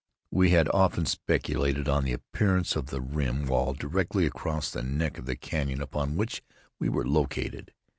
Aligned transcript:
We 0.31 0.49
had 0.49 0.67
often 0.69 1.05
speculated 1.05 1.87
on 1.87 2.05
the 2.05 2.13
appearance 2.13 2.75
of 2.75 2.87
the 2.87 2.99
rim 2.99 3.45
wall 3.45 3.73
directly 3.75 4.25
across 4.25 4.71
the 4.71 4.81
neck 4.81 5.19
of 5.19 5.27
the 5.27 5.35
canyon 5.35 5.79
upon 5.79 6.15
which 6.15 6.41
we 6.79 6.89
were 6.89 7.05
located. 7.07 7.71